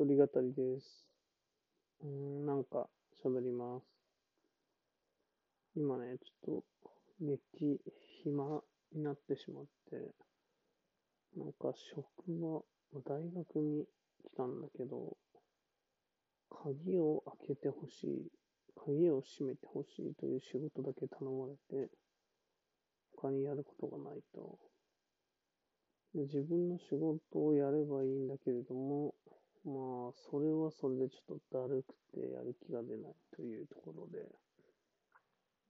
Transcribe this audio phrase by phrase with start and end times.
[0.00, 1.06] 一人語りです。
[2.02, 2.88] うん、なんか
[3.22, 3.84] 喋ります。
[5.76, 6.64] 今ね、ちょっと、
[7.20, 7.78] 激
[8.22, 8.62] 暇
[8.94, 9.96] になってしまって、
[11.36, 12.62] なんか職場、
[13.04, 13.84] 大学に
[14.24, 15.18] 来たんだけど、
[16.48, 18.32] 鍵を開けてほしい、
[18.82, 21.90] 鍵を閉めてほしいという仕事だけ頼まれて、
[23.16, 24.58] 他にやることがないと。
[26.14, 29.14] で自分の仕事をやればいいんだけれども、
[29.64, 34.26] まあ、それはそれでちょっとだるくてやる気が出ないというところで、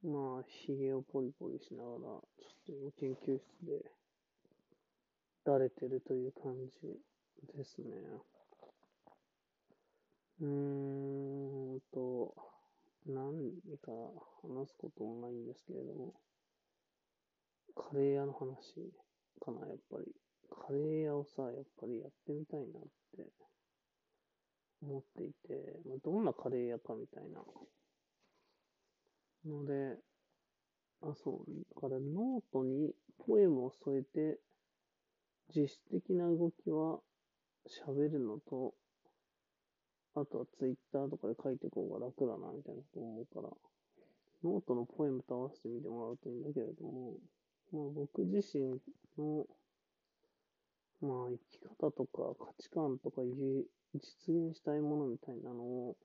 [0.03, 2.23] まあ、髭をポリポリしながら、ちょっ
[2.67, 3.85] と今研究室で、
[5.45, 7.01] だれてるという感じ
[7.57, 7.87] ですね。
[10.41, 12.35] うーんと、
[13.07, 13.91] 何か
[14.43, 16.15] 話すこともないんですけれども、
[17.75, 18.93] カレー屋の話
[19.41, 20.15] かな、やっぱり。
[20.51, 22.83] カレー屋をさ、やっぱりやってみたいなっ
[23.17, 23.50] て
[24.83, 27.41] 思っていて、まあ、どんなカレー屋かみたいな。
[29.47, 29.97] ので、
[31.03, 32.93] あ、そう、だからノートに
[33.27, 34.39] ポエムを添えて、
[35.55, 37.01] 実質的な動きは
[37.67, 38.75] 喋るのと、
[40.15, 43.49] あとはツイッターとかで書いていこうが楽だな、みたいなと思うから、
[44.43, 47.15] ノートのポエムと合わせてみてもらうといいんだけれども、
[47.73, 48.81] まあ僕自身
[49.17, 49.47] の、
[51.01, 53.23] まあ生き方とか価値観とか
[53.95, 55.97] 実現したいものみたいなのを、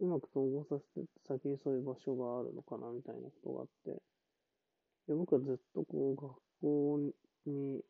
[0.00, 4.02] うまく統合させて先にそういう場所があるのかな、みたいなことがあって、
[5.08, 6.98] で僕はずっとこう学校
[7.46, 7.82] に、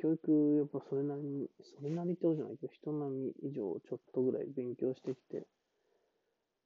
[0.00, 5.46] 教育、やっぱそれなりに、それなりってことじゃないけど、人並み以上ちょっとぐらい勉強してきて、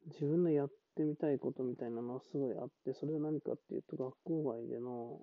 [0.07, 5.21] 自分のやってみたいことみたいなのはすごいあって、それは何かっていうと、学校外での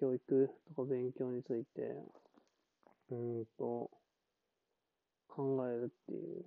[0.00, 1.94] 教育とか勉強について、
[3.10, 3.90] うんと、
[5.28, 6.40] 考えるってい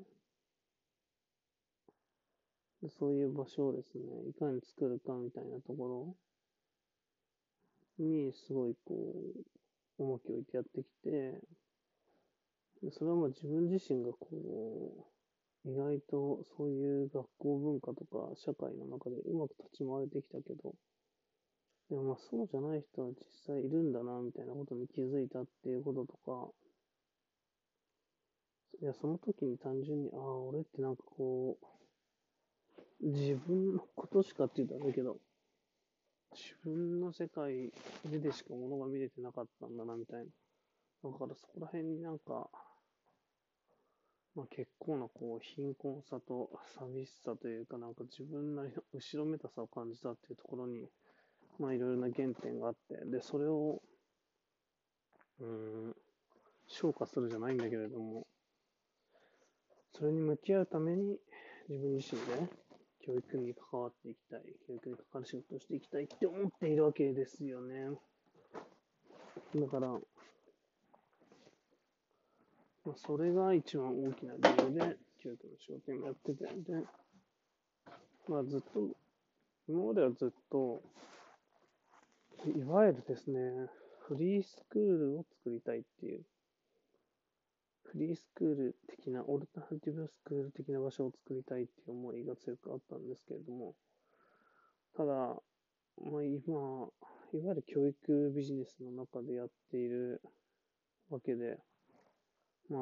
[2.83, 6.15] う、そういう場所をですね、いかに作るかみたいなとこ
[7.99, 8.95] ろに、すごいこ
[9.99, 11.41] う、重きを置いてやってきて、
[12.91, 14.27] それはまあ自分自身がこ
[15.65, 20.73] う、意外とそういう学校文化とか社会の中でうまく立ち回れてきたけど、
[21.89, 23.15] でもまあそうじゃない人は実
[23.47, 26.51] 際いるんだな、みたいなことに気づいたっていうこととか、
[28.81, 31.57] いや、その時に単純に、ああ、俺ってなんかこ
[33.01, 35.17] う、自分のことしかって言うとあれだけど、
[36.33, 37.71] 自分の世界
[38.05, 40.25] ででしかものが見れてなかったんだな、みたい
[41.03, 41.11] な。
[41.11, 42.49] だからそこら辺になんか、
[44.35, 50.87] まあ結構なこう貧困さと寂しさというか、なんか自分なりの後ろめたさを感じたっていうところに、
[51.59, 53.81] まあいろいろな原点があって、で、それを、
[55.39, 55.95] うん、
[56.67, 58.27] 消化するじゃないんだけれども、
[59.93, 61.19] それに向き合うために
[61.69, 62.49] 自分自身で
[63.05, 67.89] 教育に関わっていきたい、教育に関わる仕事をしていきたいって思っているわけですよね。
[69.55, 69.99] だから、ま
[72.93, 76.51] あ、それが一番大きな理由で教育の仕事をやってて、で、
[78.27, 78.89] まあずっと、
[79.67, 80.81] 今まではずっと、
[82.45, 83.39] いわゆるですね、
[84.07, 86.21] フリースクールを作りたいっていう、
[87.83, 93.73] フリースクール的な、オルタナティブスクール的な場所を作りたいっていう思いが強くあったんですけれども、
[94.95, 96.89] ただ、まあ今、
[97.33, 100.21] いわゆる教育ビジネスの中でやっている
[101.09, 101.57] わけで、
[102.69, 102.81] まあ、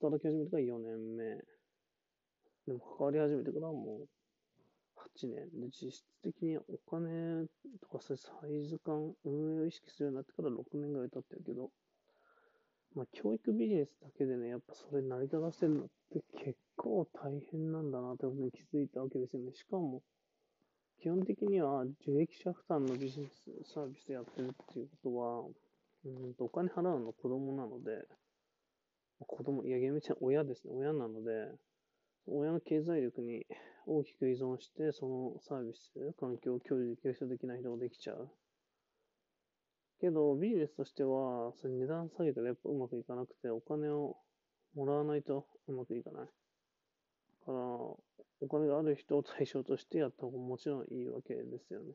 [0.00, 1.36] 働き始めてから4年目。
[2.66, 4.19] でも関わり始めてからもう
[5.26, 5.48] 年。
[5.60, 7.46] で、実質的にお金
[7.80, 11.70] とかそういうサイズ感、運営を意識するようになってから6年ぐらい経ってるけど、
[12.94, 19.52] まあ教育ビジネスだけでね、やっぱそれ成り立たせるのって結構大変なんだなってことに気づいたわけですよね。
[19.54, 20.02] しかも、
[21.00, 23.28] 基本的には受益者負担のビジネ
[23.64, 25.44] スサービスやってるっていうことは、
[26.04, 28.04] うんとお金払うの子供なので、
[29.26, 30.72] 子供、いや、厳密に親ですね。
[30.74, 31.48] 親なので、
[32.32, 33.44] 親の経済力に
[33.86, 38.30] 大きく依存して、そのサービス、環境を享受できる人できない人ができちゃう。
[40.00, 44.16] けど、ビジネスとしては、それ値段下げたらやっぱうまくいかなくて、お金を
[44.74, 46.22] もらわないとうまくいかない。
[46.24, 46.28] だ
[47.46, 47.98] から、お
[48.48, 51.94] 金がある人を対象としてやった方がもちろんいいわけですよね。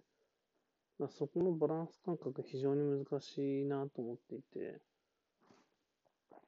[1.00, 4.80] だそこのバランス感覚非常に難しいなと思っていて、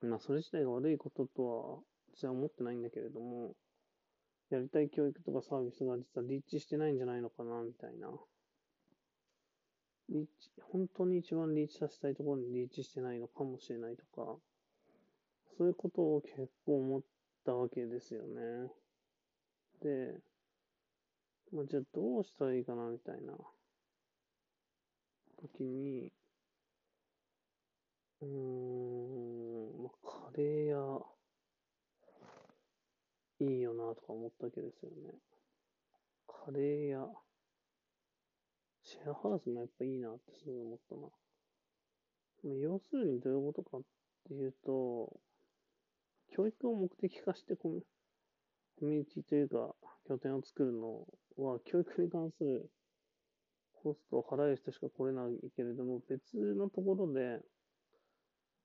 [0.02, 1.80] まあ、それ自体が悪いこととは、
[2.14, 3.56] 実は思ってないんだけれども、
[4.50, 8.10] やりたい教育とかサービスが実はリーチしてないんじゃないのかな、みたいな。
[10.10, 14.38] リーチ、本当に一番リーチさせたいところにリーチしてないのかもしれないとか、
[15.58, 17.02] そういうことを結構思っ
[17.46, 18.72] たわけですよね。
[19.82, 20.22] で、
[21.52, 23.34] まあ、じゃあどうしたらいいかなみたいな
[25.42, 26.12] 時に、
[28.22, 31.17] うーん、まあ、カレー屋、
[33.40, 35.14] いいよなとか思ったわけですよね。
[36.28, 37.08] カレー屋、
[38.84, 41.02] シェアハウスもやっぱいいなってすごい思ったな。
[42.62, 43.82] 要するにどういうことかっ
[44.28, 45.20] ていうと、
[46.34, 47.70] 教育を目的化してコ
[48.82, 49.76] ミュニティというか、
[50.08, 51.06] 拠点を作るの
[51.38, 52.70] は、教育に関する
[53.84, 57.40] コストを払える人しか来れないけれども、別のところで、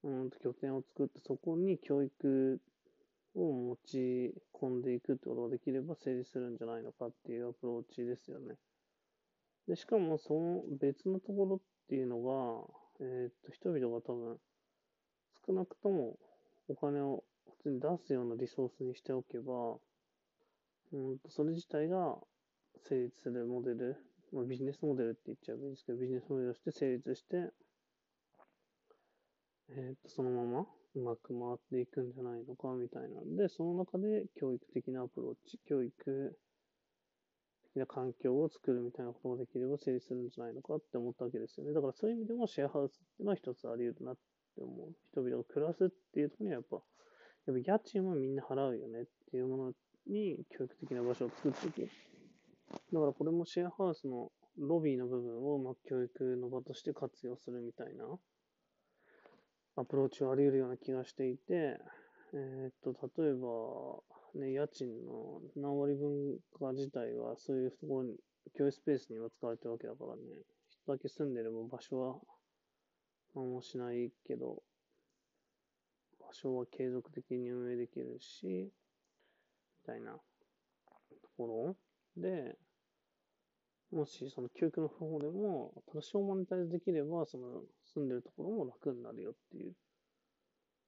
[0.04, 2.60] うんと拠点を作って、そこに教育
[3.34, 8.56] を持ち込んでいくってことができれば成立するんじゃないのかっていうアプローチですよね。
[9.68, 12.64] で、しかもその別のところっていうのが、
[13.00, 14.38] えーっと、人々が多分、
[15.46, 16.16] 少なくとも
[16.68, 19.76] お金を普通に出すようなリソースにしておけば、
[20.92, 22.16] うんと、それ自体が
[22.88, 23.96] 成立するモデル、
[24.32, 27.50] まあ、ビジネスモデルって言っちゃえばいいんですけど、ビジネスモデルとして成立して、
[29.70, 36.38] えーと、そのままうまく回っていくんじゃないのかみたいなんで、その中で教育的なアプローチ、教育
[37.72, 41.72] 的な環境を作るみたいなことができれば成立するんじゃないのかって思ったわけですよね。
[41.72, 44.92] だからそういう意味でもシェアハウスっていうのは一つあり得るなって思う。
[45.12, 46.76] 人々が暮らすっていうところにはやっぱ、
[47.46, 49.72] やっぱ家賃はみんな払うよねっていうもの
[50.06, 51.90] に教育的な場所を作っていく。
[52.92, 58.04] だからこれもシェアハウスのロビーの部分を、まあ、教育の場として活用するみたいな
[59.76, 61.78] アプローチはあり得るような気がしていて、
[62.34, 64.00] えっと、例えば、
[64.34, 68.16] ね、家賃の何割分か自体はそういうところに、
[68.56, 70.22] 教育スペースには使われてるわけだからね、
[70.68, 72.16] 人だけ住んでれば場所は
[73.34, 74.62] 何もしないけど、
[76.20, 78.70] 場所は継続的に運営できるし、み
[79.86, 80.20] たいなと
[81.36, 81.76] こ
[82.16, 82.22] ろ。
[82.22, 82.56] で、
[83.92, 87.62] もしその教育の方法でも多少マネタイズできれば、その
[87.94, 89.72] 住んでるところも楽になるよっていう、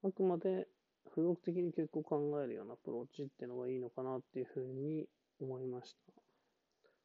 [0.02, 0.66] あくまで
[1.10, 5.04] 付属的に教育を考えるようなアプローチっていうのがいいのかなっていうふうに
[5.40, 6.12] 思いました。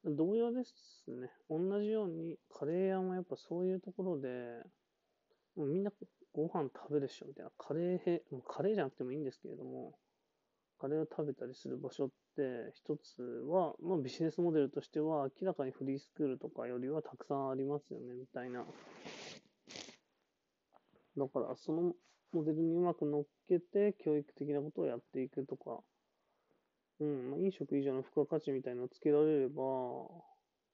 [0.05, 1.29] 同様ですね。
[1.49, 4.29] 同じようにカレー屋もやっぱそういうところで、
[5.57, 5.91] もうみんな
[6.33, 7.51] ご飯食べるでしょみたいな。
[7.57, 9.93] カレー、カレーじゃなくてもいいんですけれども、
[10.79, 18.65] カレーを食べたりする場所って、一つは、まあビジネスモデルとしては明らかにフリースクールとかよりはたくさんありますよね、みたいな。
[21.17, 21.93] だから、その
[22.31, 25.79] モデルにうまく乗っけて、教育的なことをやっていくとか、
[26.99, 29.53] うん、まあ、飲食以上の付加価値みたいなのをつけられれば、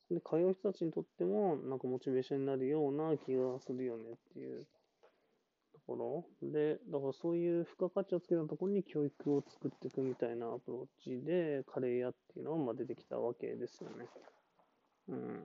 [0.07, 4.67] それで通う人たちにとっても、なんかモチベーションになるような気がするよねっていう
[5.85, 5.95] こ
[6.41, 6.49] ろ。
[6.51, 14.07] で、だからそういう付加価値をつけたところに教育を作っていくみたいなアプローチで、カレー屋っていうのはまあ出てきたわけですよね。
[15.09, 15.43] うん。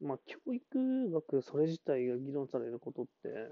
[0.00, 3.48] まあ、教育学それ自体が議論されることって、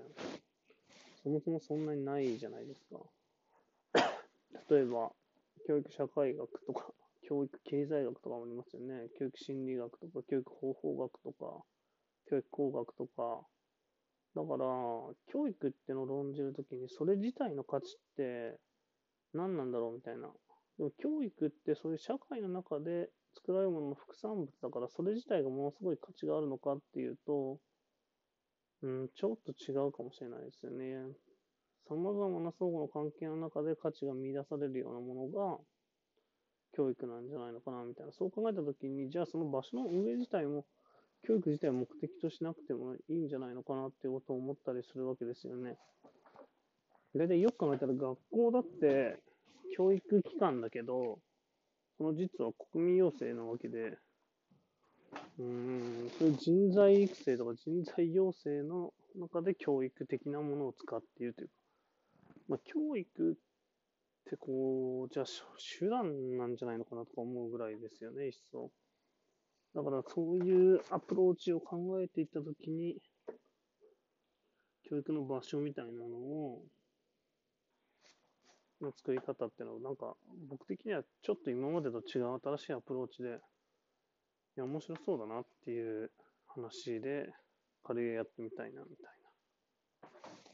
[1.22, 3.00] そもそもそんなにないじゃないですか。
[4.70, 5.10] 例えば、
[5.66, 9.08] 教育社会学とか、教育経済学とかもありますよね。
[9.18, 11.64] 教育心理学とか、教育方法学とか、
[12.28, 13.46] 教育工学とか。
[14.34, 14.66] だから、
[15.32, 18.58] 教育ってのを論じるときに、それ自体の価値って
[19.32, 20.28] 何なんだろうみたいな。
[20.78, 27.58] でも教育ってそういう社会の中で作られるものの副産物だから、それ自体がものすごい価値があるのかっていうと、
[28.82, 30.96] うん、ちょっと違うかもしれないですよね。
[31.88, 35.58] 様々な相互の関係の中で価値が見出されるようなものが
[36.72, 38.12] 教育なんじゃないのかなみたいな。
[38.12, 40.66] そう考えたときに、じゃあその場所の運営自体も、
[41.26, 45.76] 教育自体を目的としなくてもいいんじゃないのかなってことを思ったりするわけですよね。
[47.14, 49.22] 大体よく考えたら学校だって
[49.76, 51.18] 教育機関だけど、
[51.96, 53.96] その実は国民養成なわけで、
[55.38, 61.54] うん、そういう人材育成とか人材養成の中で教育的なものを使っているというか、
[62.48, 63.34] まあ、教育っ
[64.28, 65.26] てこう、じゃあ
[65.78, 68.70] 手段なんじゃないのかなとか思うぐらいですよね、一層。
[69.74, 72.96] だからそういうアプローチを考えていったときに、
[74.88, 76.62] 教育の場所みたいなのを、
[78.80, 80.14] の作り方っていうのは、なんか
[80.48, 83.28] 僕的にはちょっと今までと違う新しいアプローチで、
[84.56, 86.12] いや、面白そうだなっていう
[86.46, 87.26] 話で、
[87.82, 89.06] カレーやってみたいなみたい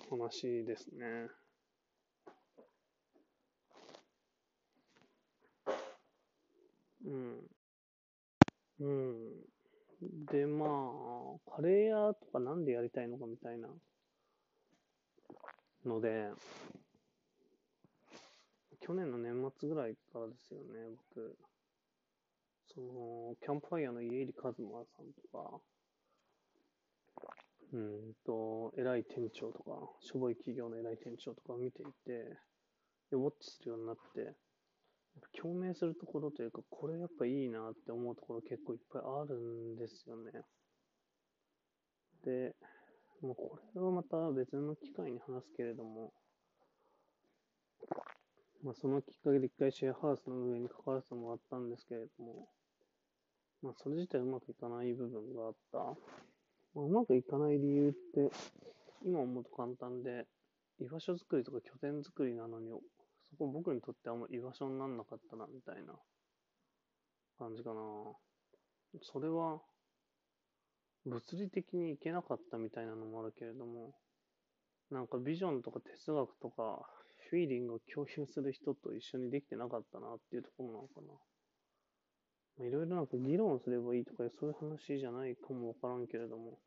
[0.08, 1.28] な話ですね。
[7.04, 7.59] うん。
[8.80, 10.26] うん。
[10.32, 13.68] で、まあ、カレー屋とかなんでやりたいのかみたいな
[15.84, 16.30] ので、
[18.80, 21.36] 去年の年末ぐらいからですよね、僕。
[22.74, 25.60] その、キャンプファイヤーの家入一馬さんとか、
[27.72, 32.36] うんと、偉い店長とか、しょぼい企業の偉い店長とかを見ていて、
[33.10, 34.34] で、ウォッチするようになって、
[35.40, 40.32] 共鳴するところというか、これやっぱいいなって思うところ結構いっぱいあるんですよね。
[42.24, 42.54] で、
[43.22, 46.12] もうこれはまた別の機会に話すけれども、
[48.62, 52.48] まあ、そのきっかけで一回シェアハウスの運営に関わらせてもらったんですけれども、
[53.62, 55.78] まあ、それ自体うまくいかない部分があった。
[56.74, 58.30] まあ、うまくいかない理由って、
[59.04, 60.26] 今思うと簡単で、
[60.78, 62.72] 居場所作りとか拠点作りなのに、
[63.30, 65.94] そこ僕にとってあんま居場所になんなかったな、みたいな
[67.38, 67.80] 感じかな。
[69.02, 69.60] それは、
[71.06, 73.94] 物理的に行けなかったみたいなのもあるけれども、
[74.90, 76.84] なんかビジョンとか哲学とか、
[77.30, 81.00] フィーリングを共有する人と一緒にできてなかったなっていうところなのか
[82.58, 82.66] な。
[82.66, 86.58] いろいろなんか議論すればいいとかそういう話じゃないかもわからんけれども、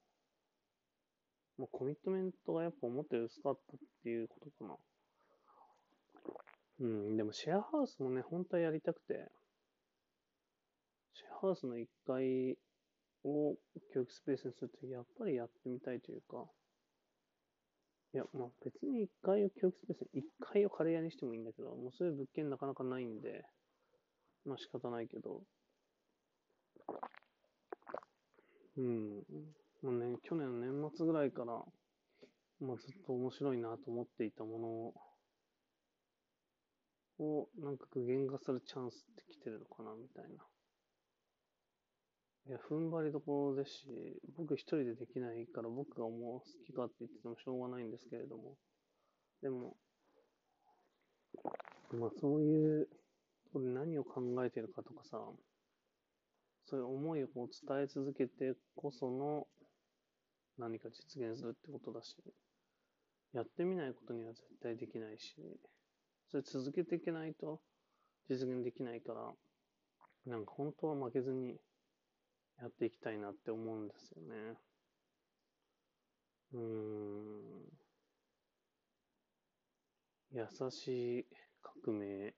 [1.58, 4.78] まあ、コミットメントがやっぱ思ったより薄かったっていうことかな。
[6.80, 9.32] うん、でもシェアハウスもね、本当はやりたくて、
[11.14, 12.58] シェアハウスの1階
[13.24, 13.56] を
[13.94, 16.46] 教育スペースにするとやっぱりやってみたいというか、
[18.14, 23.44] いや、まあ別に1階を教育スペースに、1階をカレー屋にしてもいいんだけど、もうそういう物件なかなかないんで、
[24.46, 25.42] まあ仕方ないけど、
[28.78, 29.24] うん。
[29.82, 31.64] まあね、去年の年末ぐらいから、
[32.60, 34.94] まあずっと面白いなと思っていたものを、
[37.20, 40.44] なんか具現化するチャンスって来てるのかな、みたいな。
[42.46, 43.88] いや、踏ん張りどころですし、
[44.36, 48.58] 僕一人でできないから僕が思う好きかって言っててもしょうがないんですけれども、
[49.42, 49.78] でも、
[51.92, 52.90] まあそういう、
[53.54, 55.20] 何を考えてるかとかさ、
[56.66, 59.48] そういう思いをこう伝え続けてこその
[60.58, 62.16] 何か実現するってことだし、
[63.34, 65.36] やってみないことには絶対できないし、
[66.34, 67.62] それ続けていけないと
[68.28, 69.36] 実現できないから、
[70.26, 71.60] なんか本当は負けずに
[72.60, 74.58] やっていきたいなって思うんですよね。
[76.54, 77.52] うーん。
[80.32, 81.26] 優しい
[81.62, 82.34] 革命。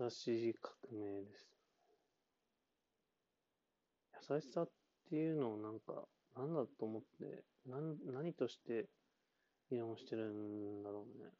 [0.00, 1.48] 優しい革命です。
[4.32, 4.70] 優しさっ
[5.08, 8.88] ていうのをなんか、なんだと思って、なん、何として
[9.70, 11.30] 議論してるんだろうね。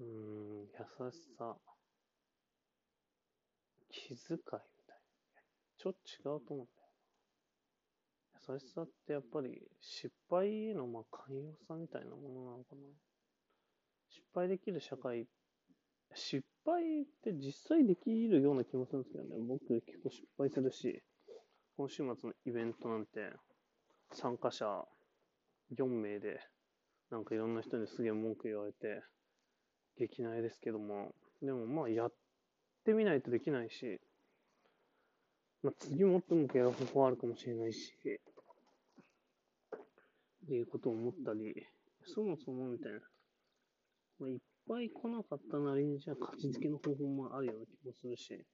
[0.00, 1.56] うん、優しさ。
[3.90, 4.62] 気遣いみたいな。
[5.78, 6.80] ちょっと違うと思うんだよ
[8.48, 8.54] な。
[8.54, 12.82] 優しさってやっぱり失敗へのまあ寛容さみたいなものなのかな。
[14.08, 15.26] 失敗できる社会、
[16.14, 19.36] 失敗って実際できるような気もするんですけどね。
[19.46, 21.02] 僕結構失敗するし、
[21.76, 23.32] 今週末のイベントなんて
[24.12, 24.84] 参加者
[25.78, 26.40] 4名で
[27.10, 29.02] なんかいろんな人にすげえ文句言われて
[29.98, 31.12] 激内ですけども、
[31.42, 32.12] でもまあやっ
[32.84, 34.00] てみないとできないし、
[35.62, 37.92] まあ、次もっともやる方法あるかもしれないし、
[40.46, 41.54] っていうことを思ったり、
[42.06, 42.98] そもそもみたいな、
[44.20, 48.46] まあ、いっぱい来なかったなりにじゃあ勝ち付けの方法もあるような気もするし、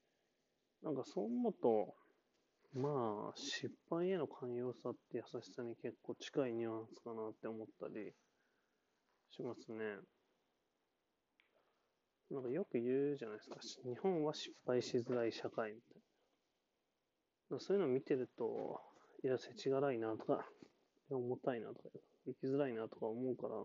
[0.83, 1.95] なんかそう思うと、
[2.75, 8.13] まあ、失敗への寛容さって優しさに結構近いニュアンスかなって思ったり
[9.31, 9.79] しますね。
[12.31, 13.57] なんかよく言うじゃないですか。
[13.89, 16.03] 日本は失敗しづらい社会みたい
[17.51, 17.61] な。
[17.61, 18.81] そういうのを見てると、
[19.23, 20.45] いや、世知辛いなとか、
[21.09, 21.89] 重たいなとか、
[22.27, 23.63] 生きづらいなとか思うから、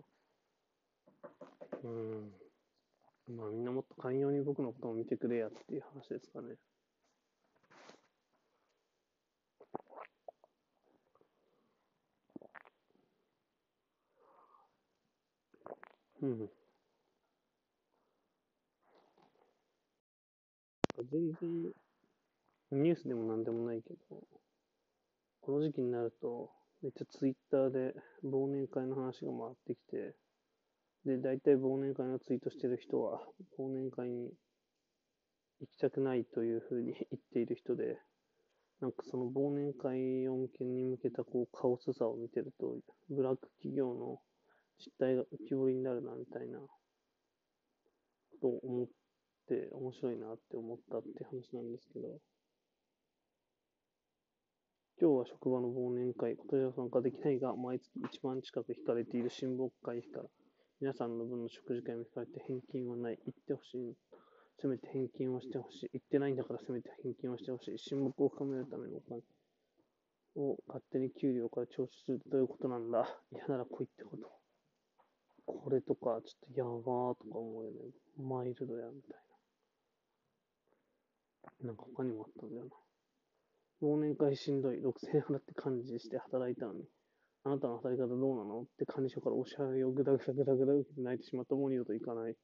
[1.83, 2.31] うん。
[3.35, 6.55] まあみんなもっと寛容に僕のことを見てくれやっていう話ですかね。
[16.21, 16.49] うん。
[21.09, 21.73] 全然、
[22.71, 24.23] ニュースでもなんでもないけど、
[25.41, 26.51] この時期になると、
[26.83, 30.15] めっちゃツイッターで忘年会の話が回ってきて、
[31.05, 33.21] で、大体忘年会のツイートしてる人は、
[33.57, 34.31] 忘年会に
[35.61, 37.97] 行きたくないというふうに言っている人で、
[38.79, 42.77] なんかその忘年会を向けに向けたこうカオスさを見てると、
[43.09, 44.19] ブラック企業の
[44.83, 46.67] 実態が浮き彫りになるなみたいなこ
[48.41, 48.87] とを思っ
[49.47, 52.19] て面白いなって思ったって話なんですけど、
[54.99, 60.25] 今日は職場の忘年会、今年は参加できないが、毎月一番近く引かれている親睦会費から
[60.79, 63.17] 皆さんの分の食事会も控えて返金はない。
[63.25, 63.97] 行ってほしい。
[64.61, 65.89] せめて返金をしてほしい。
[65.93, 67.77] 行ってないんだからせめて返金をしてほしい。
[67.77, 69.21] 親睦を深めるためのお金
[70.35, 74.40] を勝手に給料から徴収するってどういうことなんだ嫌なら来いってこと。
[75.51, 77.77] これとか、ちょっとやばーとか思うよね。
[78.17, 79.19] マイルドや、みたい
[81.63, 81.67] な。
[81.67, 82.71] なんか他にもあったんだよな。
[83.81, 84.81] 忘年会しんどい。
[84.81, 86.85] 6000円払って幹事して働いたのに。
[87.43, 92.35] あなたの働き方どうなのって管理所からお支払いをぐだぐだぐだぐだ受けて泣いてしまったもう二度と行かない。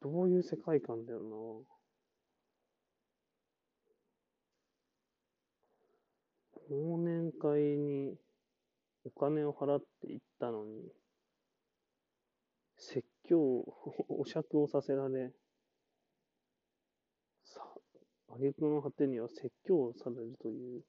[0.00, 1.26] どういう世界観だよな。
[6.70, 8.16] 忘年会に
[9.04, 10.90] お金を払って行ったのに、
[12.84, 13.38] 説教、
[14.08, 15.32] お釈をさせられ、
[17.42, 17.62] さ、
[18.28, 20.82] 挙句の果てには説教をされるという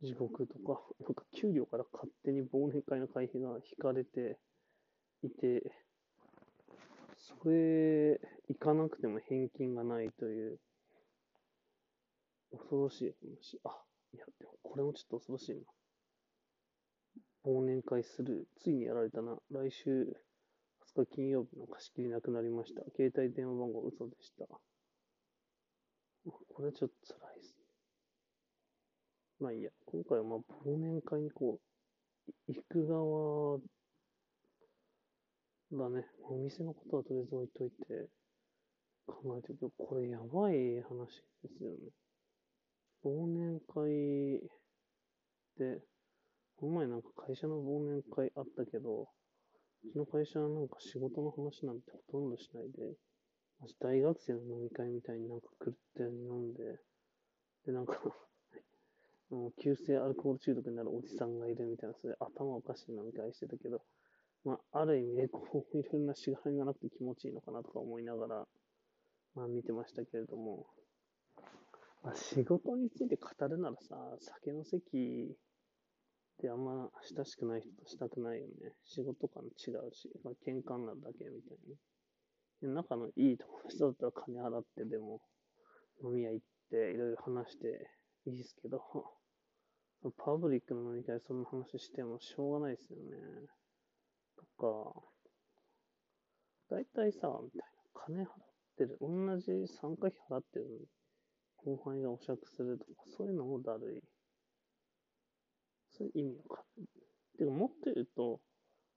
[0.00, 4.38] 地獄とか、 なんか給料から勝手に忘年会の会費が引かれて
[5.22, 5.72] いて、
[7.16, 10.60] それ、行かなくても返金がないという、
[12.52, 13.60] 恐ろしい話。
[13.64, 13.82] あ、
[14.12, 15.62] いや、でもこれもちょっと恐ろしいな。
[17.44, 18.46] 忘年会する。
[18.56, 19.36] ついにやられたな。
[19.50, 20.16] 来週
[20.96, 22.82] 20日金曜日の貸し切りなくなりました。
[22.96, 24.46] 携帯電話番号嘘でした。
[26.24, 27.64] これちょっと辛いですね。
[29.40, 29.70] まあいいや。
[29.86, 31.60] 今回はまあ忘年会にこ
[32.48, 33.58] う、行く側
[35.72, 36.06] だね。
[36.28, 38.08] お店のことはとりあえず置いといて
[39.06, 41.76] 考えてるけど、これやばい話ですよね。
[43.04, 44.40] 忘年会
[45.58, 45.80] で、
[46.56, 49.08] この前なんか会社の忘年会あったけど、
[49.84, 52.96] うちの会社はなんか仕事の話なんてほとんどしないで、
[53.80, 56.78] 大学生の飲み会みたいになんか狂ったように飲んで、
[57.66, 57.98] で、なんか
[59.60, 63.82] 急性アルコール中毒になるおじさんがいるみたいな、それ頭おかしい飲み会してたけど、
[64.44, 68.48] まあ、ある意味で、こう、 いろんなしがらみがなくて気持ちいいのかなとか思いながら、
[69.34, 70.66] まあ見てましたけれども、
[72.02, 75.36] まあ、仕事について語るならさ、酒の席
[76.40, 78.72] であんま親しくない人としたくないよね。
[78.84, 81.76] 仕事感違うし、まあ、喧嘩になるだけみたいに。
[82.60, 85.20] 仲のいい友達だったら金払ってでも
[86.02, 87.90] 飲み屋行っていろいろ話して
[88.26, 88.82] いいですけど、
[90.18, 93.48] パブリックの飲み会そんな話してもしょうがないですよね。
[94.36, 95.02] とか、
[96.68, 97.78] 大体さ、みたいな。
[97.94, 98.28] 金払っ
[98.76, 98.98] てる。
[99.00, 100.86] 同じ参加費払ってるのに、
[101.56, 104.02] 後輩がお酌するとか、そういうのもだるい。
[105.98, 106.88] そういう意味わかんない。
[107.38, 108.40] てか、もっと言うと、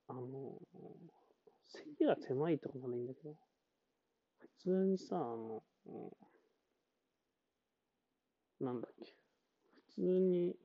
[0.07, 0.59] あの、
[1.67, 3.35] 席が狭いとかならいいんだけど、
[4.37, 5.63] 普通にさ、あの、
[8.59, 9.15] なんだっけ、
[9.95, 10.55] 普通に、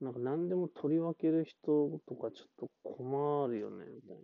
[0.00, 4.22] なんか何でも取り分ける人とかちょっと困るよね、みたいな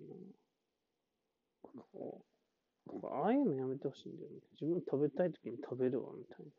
[1.62, 4.38] ことを、ああいうのやめてほしいんだよね。
[4.61, 6.53] 自分食べたい時に食べるわ、みたいな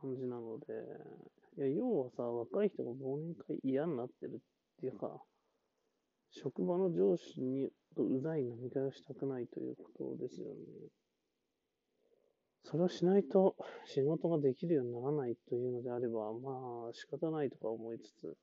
[0.00, 0.66] 感じなので、
[1.58, 4.38] いや、要はさ、若い人が忘年会嫌になってるっ
[4.80, 5.22] ていうか、
[6.30, 10.54] 職場の上司にとうざい飲み会をしたくないということですよね。
[12.64, 18.36] それをしないと仕事ができるようにならないというのであれば、まあ仕方ないとか思いつつ、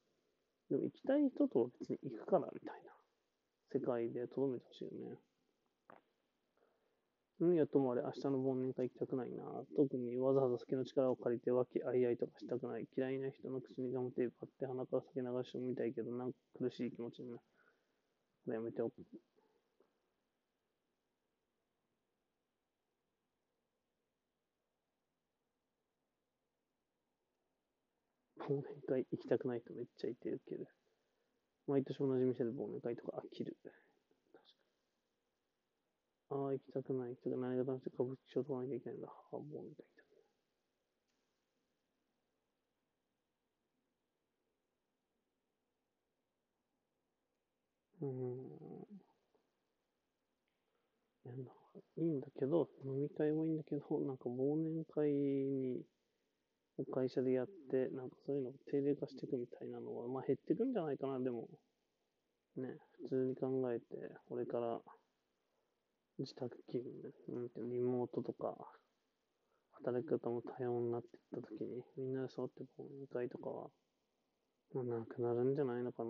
[0.70, 2.92] でも行きたい人と別に行くからみたいな
[3.74, 5.18] 世界で留めてほしいよね。
[7.40, 9.44] 何やともあれ、明日の忘年会行きたくないな。
[9.78, 12.88] 特にわざわざ酒の力を借りて和気あいあいとかしたくない。
[12.98, 17.40] 嫌いな人の口にガムテープ貼って鼻から酒流してみたいけど、なんか苦しい気持ちになる。
[18.44, 18.94] これやめておく。
[28.50, 30.66] 忘年会行きたくない人めっちゃいてるけど。
[31.68, 33.56] 毎年同じ店で忘年会とか飽きる。
[36.32, 37.14] ああ、行きたくない。
[37.14, 39.08] 人が何が楽しい歌舞伎町とかなきゃいけないんだ。
[39.08, 39.86] はあ、もうみたい
[48.02, 48.08] な。
[48.08, 49.00] うん。
[51.24, 51.52] いや、なんか
[51.96, 55.82] いいんだけど、飲み会もいいんだけど、なんか忘年会に、
[56.92, 61.48] 会社でやって、なんかそういうのを定例化していくみたいなのは、まあ減ってくんじゃないかな、でも。
[62.58, 63.86] ね、普通に考えて、
[64.28, 64.80] これから
[66.20, 68.56] 自宅勤務、なんてリモートとか、
[69.72, 73.70] 働き方も多様になっていったときに、みんなで揃って忘年会とかは、
[74.74, 76.10] まあ、なくなるんじゃないのかな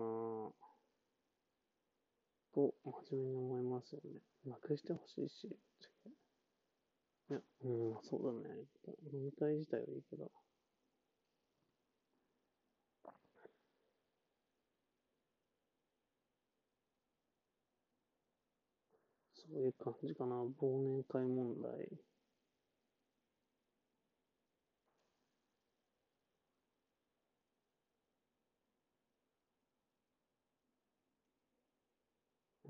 [2.55, 2.73] と、
[3.11, 4.19] 真面目に思いますよね。
[4.45, 8.55] なくしてほしいし、いや、うん、そうだね。
[9.13, 10.31] 飲み会自体はいいけど。
[19.51, 20.35] そういう感じかな。
[20.35, 21.71] 忘年会問題。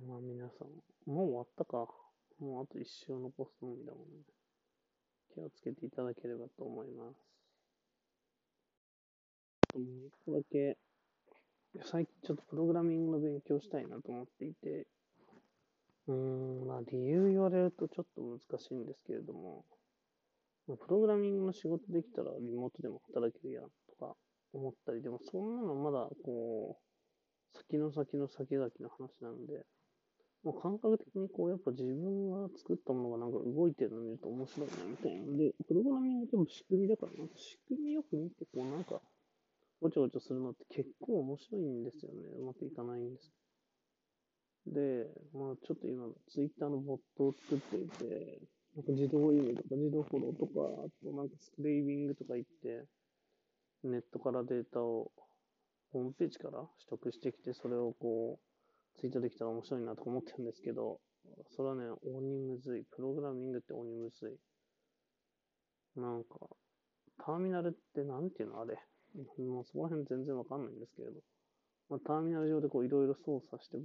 [0.07, 0.67] まあ皆さん、
[1.05, 1.87] もう終わったか。
[2.39, 4.23] もうあと一周残すのみだもんね。
[5.33, 7.29] 気をつけていただければと思います。
[9.73, 10.77] ともう一個だけ、
[11.83, 14.87] 最近ちょっとプログラミングの勉強したいなと思っていて、
[16.09, 19.63] うーん、まあ理由言われるとちょっと難しいんですけれども、
[20.67, 24.13] プログラミングの仕事できたらリモートでも働けるやんとか
[24.53, 29.65] 思ったり、でもそんなのまだこう、先の先の先々の話なので、
[30.43, 35.25] まあ、感覚的にこう、やっぱ自分が作ったものがなんか動いてるの見ると面白いなみたいな。
[35.25, 39.01] ので、プログラミングでも仕組みだから、なんか仕組みよく見て、こうなんか、
[39.81, 42.19] ごちゃごちゃするのって結構面白いんですよね。
[42.39, 43.31] うまくいかないんです。
[44.67, 48.39] で、まあちょっと今、ツイッターのボットを作っていて、
[48.75, 50.51] なんか自動いいねとか自動フォローとか、
[50.85, 52.85] あとなんかスクレイビングとか言って、
[53.83, 55.11] ネットからデータを
[55.91, 60.99] ホームページから取得してきて、それをこう、ツイートできたら面白いなと思ってるんですけど、
[61.55, 62.83] それはね、鬼むずい。
[62.95, 65.99] プログラミングって鬼むずい。
[65.99, 66.37] なんか、
[67.25, 68.61] ターミナルってなんていうの？
[68.61, 68.77] あれ。
[69.37, 71.19] もうそこら辺全然わかんないんですけれど。
[71.89, 73.77] まあ、ターミナル上でこういろいろ操作して、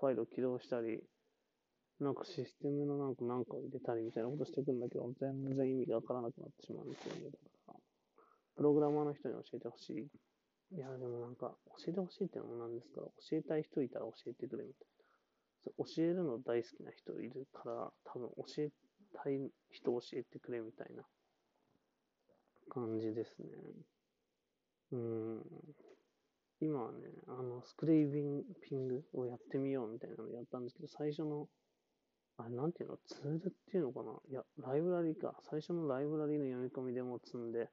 [0.00, 1.02] ファイルを起動したり、
[2.00, 7.30] なんかシステムのなんかなんかを入れたりみたいなことしていくんだけど、全然意味がわからなくなってしまうんですよね。
[7.30, 7.74] だから、
[8.56, 10.08] プログラマーの人に教えてほしい
[10.76, 14.88] いや、でもなんか、教えてほしいってのもなんですから、教えたい人いたら教えてくれみたい
[15.78, 15.84] な。
[15.84, 18.70] 教えるの大好きな人いるから、多分教え
[19.14, 21.02] たい人教えてくれみたいな
[22.68, 23.48] 感じですね。
[24.92, 25.42] うん。
[26.60, 31.48] 今はね、あの、スクレイビンピングをやってみようみたいなのやったんですけど、最初の、
[32.38, 34.12] あれ、なんていうの、ツールっていうのかな？
[34.30, 35.34] いや、ライブラリーか。
[35.50, 37.68] 最初のライブラリーの読み込みでも積んで、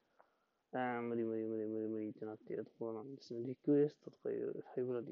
[0.73, 3.41] ああ、無理無理無理無理無理ってなっているところなんですね。
[3.45, 5.07] リクエストとかいうライブラリ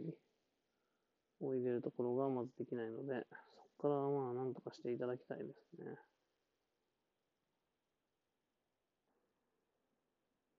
[1.42, 5.96] ーを入れるところがまずできないので、そこからまあなんとかしていただきたいですね。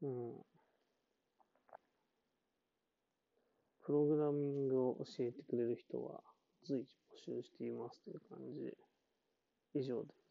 [0.02, 0.51] うん。
[3.84, 6.20] プログラミングを教えてくれる人は
[6.64, 8.72] 随時募集していますという感じ。
[9.74, 10.21] 以上です。